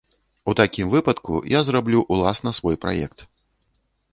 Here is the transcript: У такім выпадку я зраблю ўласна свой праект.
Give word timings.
У 0.51 0.53
такім 0.59 0.93
выпадку 0.93 1.35
я 1.57 1.61
зраблю 1.67 1.99
ўласна 2.15 2.55
свой 2.61 2.75
праект. 2.87 3.19